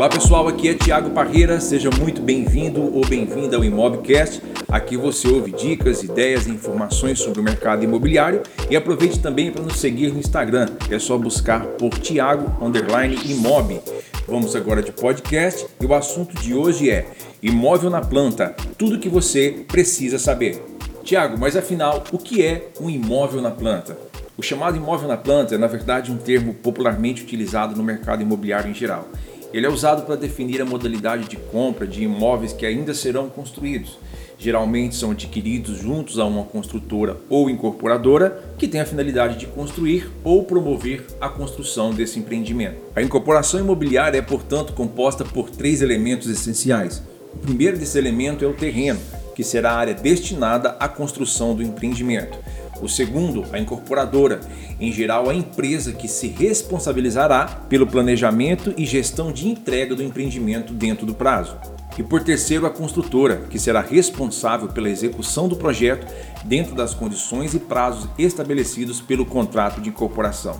[0.00, 4.42] Olá pessoal, aqui é Tiago Parreira, seja muito bem-vindo ou bem-vinda ao Imobcast.
[4.66, 9.62] Aqui você ouve dicas, ideias e informações sobre o mercado imobiliário e aproveite também para
[9.62, 12.50] nos seguir no Instagram, é só buscar por Tiago
[13.26, 13.78] Imob.
[14.26, 17.06] Vamos agora de podcast e o assunto de hoje é
[17.42, 20.64] Imóvel na planta, tudo que você precisa saber.
[21.04, 23.98] Tiago, mas afinal, o que é um imóvel na planta?
[24.34, 28.70] O chamado imóvel na planta é, na verdade, um termo popularmente utilizado no mercado imobiliário
[28.70, 29.06] em geral.
[29.52, 33.98] Ele é usado para definir a modalidade de compra de imóveis que ainda serão construídos.
[34.38, 40.10] Geralmente são adquiridos juntos a uma construtora ou incorporadora que tem a finalidade de construir
[40.24, 42.76] ou promover a construção desse empreendimento.
[42.96, 47.02] A incorporação imobiliária é, portanto, composta por três elementos essenciais.
[47.34, 49.00] O primeiro desse elemento é o terreno,
[49.34, 52.38] que será a área destinada à construção do empreendimento.
[52.80, 54.40] O segundo, a incorporadora,
[54.80, 60.72] em geral a empresa que se responsabilizará pelo planejamento e gestão de entrega do empreendimento
[60.72, 61.56] dentro do prazo.
[61.98, 66.06] E por terceiro, a construtora, que será responsável pela execução do projeto
[66.44, 70.58] dentro das condições e prazos estabelecidos pelo contrato de incorporação.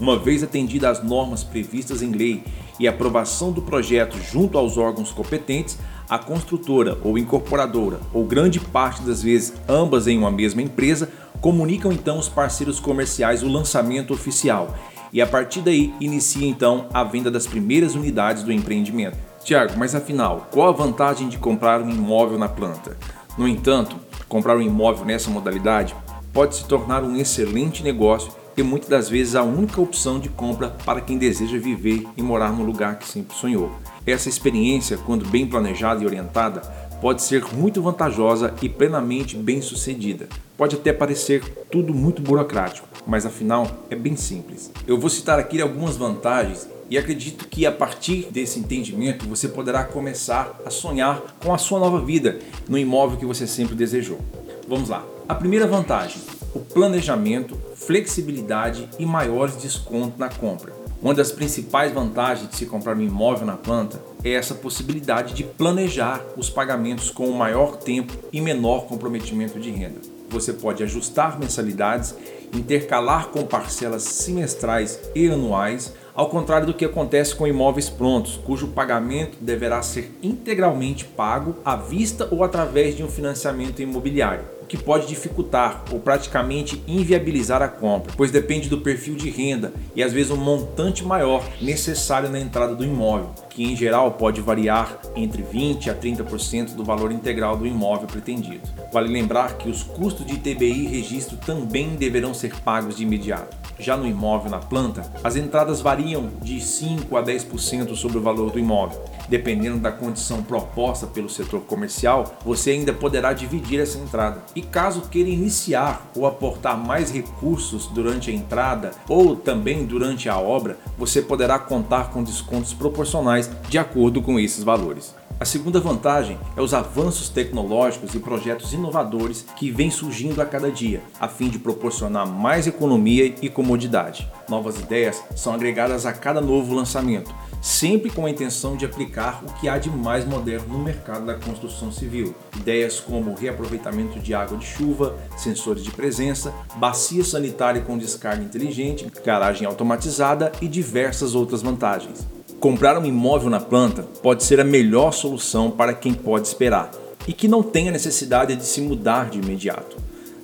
[0.00, 2.44] Uma vez atendida às normas previstas em lei
[2.78, 5.76] e aprovação do projeto junto aos órgãos competentes,
[6.08, 11.92] a construtora ou incorporadora, ou grande parte das vezes ambas em uma mesma empresa, comunicam
[11.92, 14.74] então os parceiros comerciais o lançamento oficial
[15.12, 19.16] e a partir daí inicia então a venda das primeiras unidades do empreendimento.
[19.42, 22.96] Tiago, mas afinal, qual a vantagem de comprar um imóvel na planta?
[23.38, 23.96] No entanto,
[24.28, 25.94] comprar um imóvel nessa modalidade
[26.32, 30.70] pode se tornar um excelente negócio e muitas das vezes a única opção de compra
[30.84, 33.72] para quem deseja viver e morar no lugar que sempre sonhou.
[34.04, 36.62] Essa experiência, quando bem planejada e orientada,
[37.00, 40.28] pode ser muito vantajosa e plenamente bem sucedida.
[40.56, 44.70] Pode até parecer tudo muito burocrático, mas afinal é bem simples.
[44.86, 49.84] Eu vou citar aqui algumas vantagens e acredito que a partir desse entendimento você poderá
[49.84, 54.18] começar a sonhar com a sua nova vida no imóvel que você sempre desejou.
[54.66, 55.04] Vamos lá.
[55.28, 56.20] A primeira vantagem:
[56.54, 60.72] o planejamento, flexibilidade e maiores descontos na compra.
[61.00, 65.44] Uma das principais vantagens de se comprar um imóvel na planta é essa possibilidade de
[65.44, 70.00] planejar os pagamentos com o maior tempo e menor comprometimento de renda.
[70.28, 72.14] Você pode ajustar mensalidades,
[72.52, 78.68] intercalar com parcelas semestrais e anuais, ao contrário do que acontece com imóveis prontos, cujo
[78.68, 85.06] pagamento deverá ser integralmente pago à vista ou através de um financiamento imobiliário que pode
[85.06, 90.30] dificultar ou praticamente inviabilizar a compra, pois depende do perfil de renda e às vezes
[90.30, 95.90] um montante maior necessário na entrada do imóvel, que em geral pode variar entre 20
[95.90, 98.60] a 30% do valor integral do imóvel pretendido.
[98.92, 103.56] Vale lembrar que os custos de TBI e registro também deverão ser pagos de imediato.
[103.76, 108.52] Já no imóvel na planta, as entradas variam de 5 a 10% sobre o valor
[108.52, 114.42] do imóvel Dependendo da condição proposta pelo setor comercial, você ainda poderá dividir essa entrada.
[114.54, 120.38] E caso queira iniciar ou aportar mais recursos durante a entrada ou também durante a
[120.38, 125.14] obra, você poderá contar com descontos proporcionais de acordo com esses valores.
[125.40, 130.68] A segunda vantagem é os avanços tecnológicos e projetos inovadores que vêm surgindo a cada
[130.68, 134.28] dia, a fim de proporcionar mais economia e comodidade.
[134.48, 139.52] Novas ideias são agregadas a cada novo lançamento sempre com a intenção de aplicar o
[139.54, 142.34] que há de mais moderno no mercado da construção civil.
[142.56, 149.06] Ideias como reaproveitamento de água de chuva, sensores de presença, bacia sanitária com descarga inteligente,
[149.24, 152.26] garagem automatizada e diversas outras vantagens.
[152.60, 156.90] Comprar um imóvel na planta pode ser a melhor solução para quem pode esperar
[157.26, 159.96] e que não tenha necessidade de se mudar de imediato.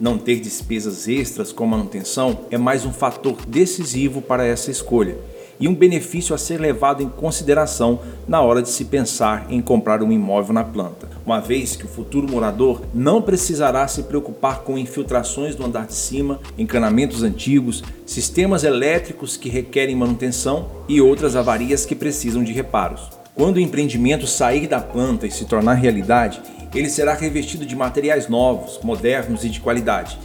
[0.00, 5.18] Não ter despesas extras com manutenção é mais um fator decisivo para essa escolha
[5.60, 10.02] e um benefício a ser levado em consideração na hora de se pensar em comprar
[10.02, 14.78] um imóvel na planta, uma vez que o futuro morador não precisará se preocupar com
[14.78, 21.84] infiltrações do andar de cima, encanamentos antigos, sistemas elétricos que requerem manutenção e outras avarias
[21.84, 23.10] que precisam de reparos.
[23.34, 26.40] Quando o empreendimento sair da planta e se tornar realidade,
[26.74, 30.18] ele será revestido de materiais novos, modernos e de qualidade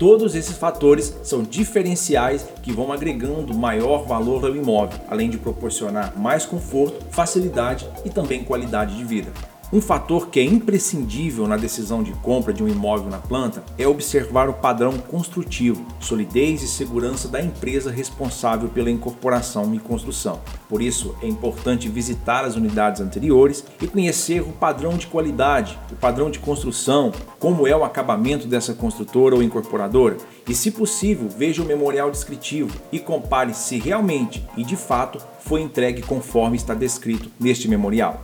[0.00, 6.18] Todos esses fatores são diferenciais que vão agregando maior valor ao imóvel, além de proporcionar
[6.18, 9.30] mais conforto, facilidade e também qualidade de vida.
[9.72, 13.86] Um fator que é imprescindível na decisão de compra de um imóvel na planta é
[13.86, 20.40] observar o padrão construtivo, solidez e segurança da empresa responsável pela incorporação e construção.
[20.68, 25.94] Por isso, é importante visitar as unidades anteriores e conhecer o padrão de qualidade, o
[25.94, 30.16] padrão de construção, como é o acabamento dessa construtora ou incorporadora
[30.48, 35.60] e, se possível, veja o memorial descritivo e compare se realmente e de fato foi
[35.60, 38.20] entregue conforme está descrito neste memorial.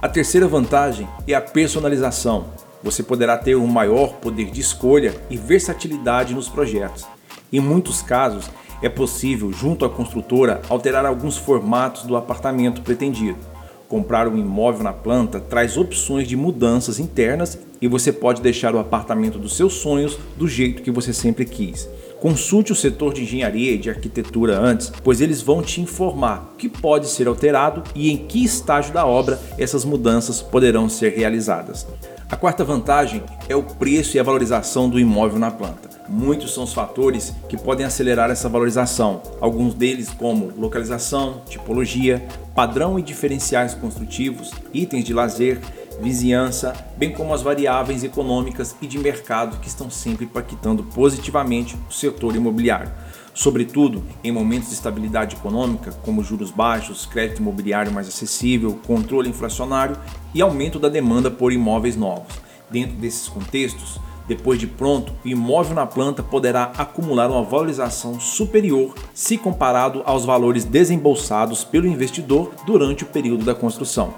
[0.00, 2.44] A terceira vantagem é a personalização.
[2.84, 7.04] Você poderá ter um maior poder de escolha e versatilidade nos projetos.
[7.52, 8.48] Em muitos casos,
[8.80, 13.40] é possível, junto à construtora, alterar alguns formatos do apartamento pretendido.
[13.88, 18.78] Comprar um imóvel na planta traz opções de mudanças internas e você pode deixar o
[18.78, 21.88] apartamento dos seus sonhos do jeito que você sempre quis.
[22.20, 26.56] Consulte o setor de engenharia e de arquitetura antes, pois eles vão te informar o
[26.56, 31.86] que pode ser alterado e em que estágio da obra essas mudanças poderão ser realizadas.
[32.28, 35.88] A quarta vantagem é o preço e a valorização do imóvel na planta.
[36.08, 42.98] Muitos são os fatores que podem acelerar essa valorização, alguns deles como localização, tipologia, padrão
[42.98, 45.60] e diferenciais construtivos, itens de lazer,
[46.00, 51.92] vizinhança, bem como as variáveis econômicas e de mercado que estão sempre impactando positivamente o
[51.92, 52.90] setor imobiliário.
[53.34, 59.96] Sobretudo em momentos de estabilidade econômica, como juros baixos, crédito imobiliário mais acessível, controle inflacionário
[60.34, 62.34] e aumento da demanda por imóveis novos.
[62.70, 68.94] Dentro desses contextos, depois de pronto, o imóvel na planta poderá acumular uma valorização superior
[69.14, 74.14] se comparado aos valores desembolsados pelo investidor durante o período da construção.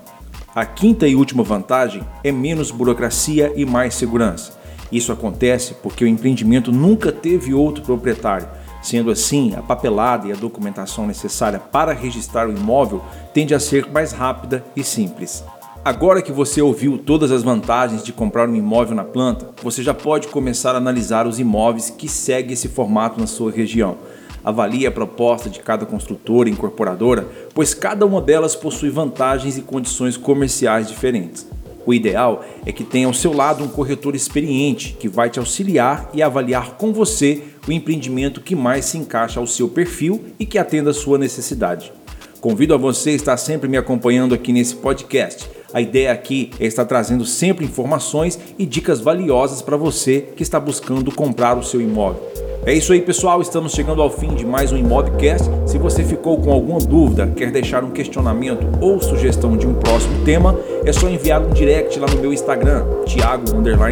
[0.52, 4.58] A quinta e última vantagem é menos burocracia e mais segurança.
[4.90, 8.48] Isso acontece porque o empreendimento nunca teve outro proprietário.
[8.82, 13.00] Sendo assim, a papelada e a documentação necessária para registrar o imóvel
[13.32, 15.44] tende a ser mais rápida e simples.
[15.84, 19.94] Agora que você ouviu todas as vantagens de comprar um imóvel na planta, você já
[19.94, 23.96] pode começar a analisar os imóveis que seguem esse formato na sua região.
[24.44, 29.62] Avalie a proposta de cada construtora e incorporadora, pois cada uma delas possui vantagens e
[29.62, 31.46] condições comerciais diferentes.
[31.86, 36.10] O ideal é que tenha ao seu lado um corretor experiente que vai te auxiliar
[36.12, 40.58] e avaliar com você o empreendimento que mais se encaixa ao seu perfil e que
[40.58, 41.92] atenda a sua necessidade.
[42.40, 45.48] Convido a você a estar sempre me acompanhando aqui nesse podcast.
[45.72, 50.58] A ideia aqui é estar trazendo sempre informações e dicas valiosas para você que está
[50.58, 52.49] buscando comprar o seu imóvel.
[52.64, 53.40] É isso aí, pessoal.
[53.40, 55.48] Estamos chegando ao fim de mais um Imobcast.
[55.66, 60.24] Se você ficou com alguma dúvida, quer deixar um questionamento ou sugestão de um próximo
[60.24, 63.46] tema, é só enviar um direct lá no meu Instagram, Thiago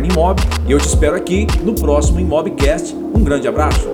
[0.05, 0.41] Imob.
[0.67, 2.94] E eu te espero aqui no próximo Imobcast.
[2.94, 3.88] Um grande abraço.